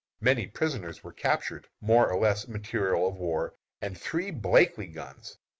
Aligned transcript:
Many 0.19 0.47
prisoners 0.47 1.03
were 1.03 1.13
captured, 1.13 1.67
more 1.79 2.11
or 2.11 2.19
less 2.19 2.47
material 2.47 3.07
of 3.07 3.17
war, 3.19 3.53
and 3.83 3.95
three 3.95 4.31
Blakely 4.31 4.87
guns. 4.87 5.37